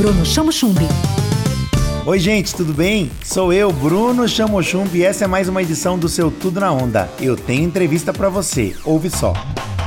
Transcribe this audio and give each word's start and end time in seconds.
Bruno 0.00 0.24
Chamo 0.24 0.50
Chumbi. 0.50 0.86
Oi, 2.06 2.18
gente, 2.18 2.54
tudo 2.54 2.72
bem? 2.72 3.10
Sou 3.22 3.52
eu, 3.52 3.70
Bruno 3.70 4.26
Chamo 4.26 4.62
Chumbi, 4.62 5.00
e 5.00 5.04
essa 5.04 5.24
é 5.24 5.28
mais 5.28 5.46
uma 5.46 5.60
edição 5.60 5.98
do 5.98 6.08
seu 6.08 6.30
Tudo 6.30 6.58
na 6.58 6.72
Onda. 6.72 7.06
Eu 7.20 7.36
tenho 7.36 7.64
entrevista 7.64 8.10
para 8.10 8.30
você, 8.30 8.74
ouve 8.82 9.10
só. 9.10 9.34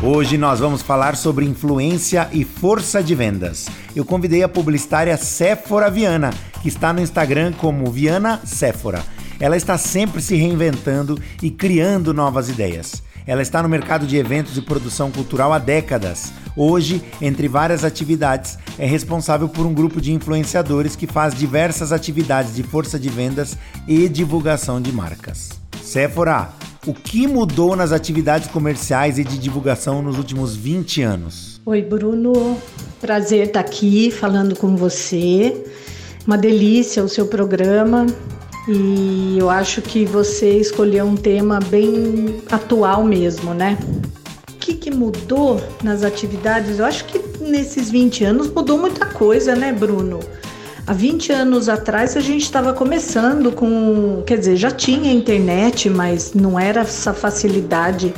Hoje 0.03 0.37
nós 0.37 0.59
vamos 0.59 0.83
falar 0.83 1.15
sobre 1.15 1.45
influência 1.45 2.29
e 2.31 2.45
força 2.45 3.01
de 3.01 3.15
vendas. 3.15 3.67
Eu 3.95 4.05
convidei 4.05 4.43
a 4.43 4.47
publicitária 4.47 5.17
Séfora 5.17 5.89
Viana, 5.89 6.29
que 6.61 6.67
está 6.67 6.93
no 6.93 7.01
Instagram 7.01 7.51
como 7.53 7.91
Viana 7.91 8.39
Séfora. 8.45 9.03
Ela 9.39 9.57
está 9.57 9.79
sempre 9.79 10.21
se 10.21 10.35
reinventando 10.35 11.19
e 11.41 11.49
criando 11.49 12.13
novas 12.13 12.49
ideias. 12.49 13.01
Ela 13.25 13.41
está 13.41 13.63
no 13.63 13.69
mercado 13.69 14.05
de 14.05 14.17
eventos 14.17 14.57
e 14.57 14.61
produção 14.61 15.11
cultural 15.11 15.53
há 15.53 15.59
décadas. 15.59 16.33
Hoje, 16.55 17.01
entre 17.21 17.47
várias 17.47 17.83
atividades, 17.83 18.57
é 18.77 18.85
responsável 18.85 19.47
por 19.47 19.65
um 19.65 19.73
grupo 19.73 20.01
de 20.01 20.11
influenciadores 20.11 20.95
que 20.95 21.07
faz 21.07 21.33
diversas 21.33 21.91
atividades 21.91 22.55
de 22.55 22.63
força 22.63 22.99
de 22.99 23.09
vendas 23.09 23.57
e 23.87 24.09
divulgação 24.09 24.81
de 24.81 24.91
marcas. 24.91 25.49
Sephora, 25.81 26.49
o 26.85 26.93
que 26.93 27.27
mudou 27.27 27.75
nas 27.75 27.91
atividades 27.91 28.49
comerciais 28.49 29.17
e 29.17 29.23
de 29.23 29.37
divulgação 29.37 30.01
nos 30.01 30.17
últimos 30.17 30.55
20 30.55 31.01
anos? 31.01 31.61
Oi, 31.65 31.81
Bruno. 31.81 32.57
Prazer 32.99 33.47
estar 33.47 33.61
aqui 33.61 34.11
falando 34.11 34.55
com 34.55 34.75
você. 34.75 35.65
Uma 36.27 36.37
delícia 36.37 37.03
o 37.03 37.07
seu 37.07 37.25
programa. 37.27 38.05
E 38.67 39.37
eu 39.37 39.49
acho 39.49 39.81
que 39.81 40.05
você 40.05 40.57
escolheu 40.57 41.05
um 41.05 41.15
tema 41.15 41.59
bem 41.59 42.41
atual 42.49 43.03
mesmo, 43.03 43.53
né? 43.53 43.77
O 44.49 44.53
que, 44.57 44.73
que 44.73 44.89
mudou 44.89 45.61
nas 45.83 46.03
atividades? 46.03 46.79
Eu 46.79 46.85
acho 46.85 47.03
que 47.05 47.19
nesses 47.41 47.89
20 47.89 48.23
anos 48.23 48.49
mudou 48.49 48.77
muita 48.77 49.05
coisa, 49.05 49.53
né, 49.55 49.73
Bruno? 49.73 50.21
Há 50.87 50.93
20 50.93 51.31
anos 51.31 51.67
atrás 51.67 52.15
a 52.15 52.21
gente 52.21 52.43
estava 52.43 52.73
começando 52.73 53.51
com. 53.51 54.23
Quer 54.25 54.37
dizer, 54.37 54.55
já 54.55 54.71
tinha 54.71 55.11
internet, 55.11 55.89
mas 55.89 56.33
não 56.33 56.57
era 56.57 56.81
essa 56.81 57.13
facilidade 57.13 58.13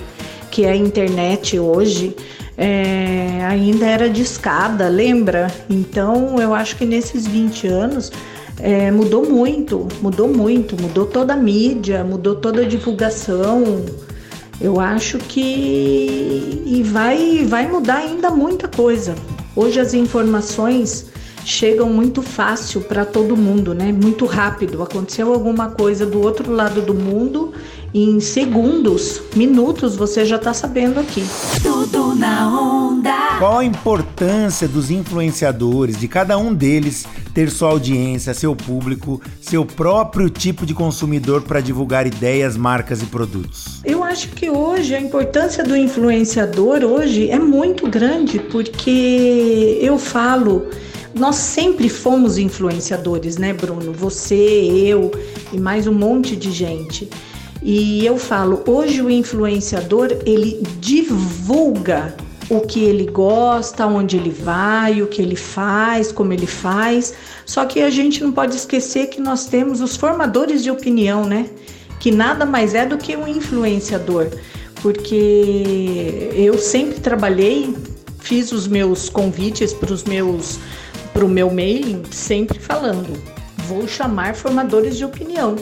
que 0.52 0.64
é 0.64 0.72
a 0.72 0.75
internet 0.75 1.59
hoje. 1.59 2.16
É, 2.58 3.45
ainda 3.50 3.86
era 3.86 4.09
de 4.09 4.22
escada, 4.22 4.88
lembra? 4.88 5.52
Então 5.70 6.39
eu 6.39 6.53
acho 6.53 6.75
que 6.77 6.86
nesses 6.86 7.27
20 7.27 7.67
anos 7.67 8.11
é, 8.59 8.89
mudou 8.92 9.30
muito, 9.30 9.88
mudou 10.02 10.28
muito, 10.28 10.81
mudou 10.81 11.06
toda 11.06 11.34
a 11.34 11.38
mídia, 11.38 12.03
mudou 12.03 12.36
toda 12.36 12.61
a 12.61 12.66
divulgação. 12.66 13.86
Eu 14.59 14.80
acho 14.80 15.17
que 15.17 16.64
e 16.66 16.83
vai, 16.83 17.45
vai 17.45 17.67
mudar 17.67 17.98
ainda 17.98 18.30
muita 18.30 18.67
coisa. 18.67 19.16
Hoje 19.56 19.80
as 19.80 19.94
informações 19.94 21.08
chegam 21.45 21.89
muito 21.89 22.22
fácil 22.22 22.81
para 22.81 23.06
todo 23.06 23.38
mundo, 23.38 23.73
né? 23.73 23.92
Muito 23.92 24.26
rápido. 24.26 24.81
Aconteceu 24.81 25.33
alguma 25.33 25.70
coisa 25.70 26.06
do 26.06 26.22
outro 26.22 26.52
lado 26.52 26.81
do 26.81 26.94
mundo 26.94 27.53
em 27.94 28.20
segundos, 28.20 29.22
minutos, 29.36 29.95
você 29.95 30.26
já 30.26 30.36
está 30.36 30.53
sabendo 30.53 31.00
aqui. 31.00 31.23
Tudo 31.64 32.14
na. 32.14 32.55
Qual 33.46 33.60
a 33.60 33.64
importância 33.64 34.68
dos 34.68 34.90
influenciadores, 34.90 36.00
de 36.00 36.08
cada 36.08 36.36
um 36.36 36.52
deles, 36.52 37.06
ter 37.32 37.52
sua 37.52 37.70
audiência, 37.70 38.34
seu 38.34 38.56
público, 38.56 39.22
seu 39.40 39.64
próprio 39.64 40.32
tipo 40.32 40.66
de 40.66 40.74
consumidor 40.74 41.44
para 41.44 41.62
divulgar 41.62 42.08
ideias, 42.08 42.58
marcas 42.58 43.04
e 43.04 43.06
produtos? 43.06 43.82
Eu 43.86 44.04
acho 44.04 44.30
que 44.30 44.50
hoje 44.50 44.96
a 44.96 45.00
importância 45.00 45.64
do 45.64 45.78
influenciador 45.78 46.84
hoje 46.84 47.30
é 47.30 47.38
muito 47.38 47.88
grande, 47.88 48.40
porque 48.40 49.78
eu 49.80 50.00
falo 50.00 50.68
nós 51.14 51.36
sempre 51.36 51.88
fomos 51.88 52.40
influenciadores, 52.40 53.38
né, 53.38 53.54
Bruno? 53.54 53.94
Você, 53.94 54.34
eu 54.34 55.12
e 55.54 55.60
mais 55.60 55.86
um 55.86 55.94
monte 55.94 56.36
de 56.36 56.52
gente. 56.52 57.08
E 57.61 58.04
eu 58.04 58.17
falo, 58.17 58.64
hoje 58.66 59.04
o 59.04 59.10
influenciador, 59.10 60.08
ele 60.26 60.64
divulga 60.80 62.24
o 62.50 62.61
que 62.61 62.83
ele 62.83 63.06
gosta, 63.06 63.88
onde 63.88 64.17
ele 64.17 64.30
vai, 64.30 65.02
o 65.02 65.08
que 65.08 65.22
ele 65.22 65.36
faz, 65.36 66.11
como 66.11 66.33
ele 66.33 66.48
faz. 66.48 67.14
Só 67.45 67.66
que 67.66 67.82
a 67.82 67.89
gente 67.89 68.23
não 68.23 68.32
pode 68.32 68.56
esquecer 68.56 69.08
que 69.08 69.20
nós 69.20 69.48
temos 69.48 69.82
os 69.82 69.95
formadores 69.95 70.64
de 70.64 70.70
opinião, 70.70 71.26
né? 71.26 71.50
Que 72.00 72.11
nada 72.11 72.45
mais 72.45 72.76
é 72.76 72.86
do 72.86 72.98
que 72.98 73.16
um 73.16 73.28
influenciador. 73.28 74.28
Porque 74.82 76.32
eu 76.36 76.58
sempre 76.60 77.00
trabalhei, 77.00 77.76
fiz 78.20 78.52
os 78.52 78.67
meus 78.67 79.10
convites 79.10 79.73
para 79.73 79.92
os 79.92 80.04
meus 80.04 80.60
para 81.14 81.26
o 81.26 81.30
meu 81.30 81.50
mailing, 81.50 82.04
sempre 82.11 82.60
falando, 82.60 83.17
vou 83.70 83.88
chamar 83.88 84.36
formadores 84.36 84.98
de 84.98 85.05
opinião 85.05 85.55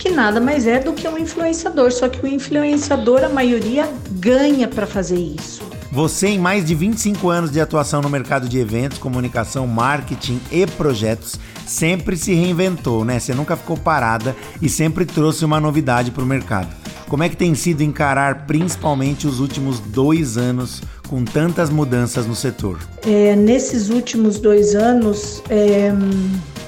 que 0.00 0.08
nada 0.08 0.40
mais 0.40 0.66
é 0.66 0.78
do 0.78 0.94
que 0.94 1.06
um 1.06 1.18
influenciador, 1.18 1.92
só 1.92 2.08
que 2.08 2.24
o 2.24 2.26
influenciador, 2.26 3.22
a 3.22 3.28
maioria, 3.28 3.86
ganha 4.12 4.66
para 4.66 4.86
fazer 4.86 5.18
isso. 5.18 5.69
Você, 5.92 6.28
em 6.28 6.38
mais 6.38 6.64
de 6.64 6.72
25 6.72 7.28
anos 7.28 7.50
de 7.50 7.60
atuação 7.60 8.00
no 8.00 8.08
mercado 8.08 8.48
de 8.48 8.58
eventos, 8.58 8.98
comunicação, 8.98 9.66
marketing 9.66 10.40
e 10.52 10.64
projetos, 10.64 11.34
sempre 11.66 12.16
se 12.16 12.32
reinventou, 12.32 13.04
né? 13.04 13.18
Você 13.18 13.34
nunca 13.34 13.56
ficou 13.56 13.76
parada 13.76 14.36
e 14.62 14.68
sempre 14.68 15.04
trouxe 15.04 15.44
uma 15.44 15.58
novidade 15.58 16.12
para 16.12 16.22
o 16.22 16.26
mercado. 16.26 16.68
Como 17.08 17.24
é 17.24 17.28
que 17.28 17.36
tem 17.36 17.56
sido 17.56 17.82
encarar 17.82 18.46
principalmente 18.46 19.26
os 19.26 19.40
últimos 19.40 19.80
dois 19.80 20.38
anos 20.38 20.80
com 21.08 21.24
tantas 21.24 21.68
mudanças 21.68 22.24
no 22.24 22.36
setor? 22.36 22.78
É, 23.04 23.34
nesses 23.34 23.90
últimos 23.90 24.38
dois 24.38 24.76
anos, 24.76 25.42
é, 25.50 25.92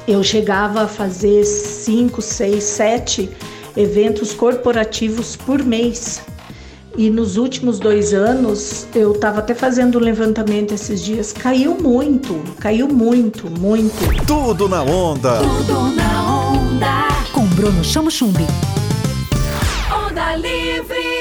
eu 0.08 0.24
chegava 0.24 0.82
a 0.82 0.88
fazer 0.88 1.44
cinco, 1.44 2.20
seis, 2.20 2.64
sete 2.64 3.30
eventos 3.76 4.32
corporativos 4.32 5.36
por 5.36 5.62
mês. 5.62 6.20
E 6.96 7.08
nos 7.08 7.36
últimos 7.36 7.78
dois 7.78 8.12
anos, 8.12 8.86
eu 8.94 9.12
estava 9.12 9.38
até 9.38 9.54
fazendo 9.54 9.98
um 9.98 10.00
levantamento 10.00 10.74
esses 10.74 11.02
dias, 11.02 11.32
caiu 11.32 11.74
muito, 11.74 12.38
caiu 12.60 12.86
muito, 12.86 13.50
muito. 13.50 14.24
Tudo 14.26 14.68
na 14.68 14.82
onda. 14.82 15.38
Tudo 15.38 15.96
na 15.96 16.50
onda. 16.50 17.08
Com 17.32 17.46
Bruno 17.46 17.82
Chamo 17.82 18.10
Chumbi. 18.10 18.46
Onda 19.90 20.36
Livre. 20.36 21.11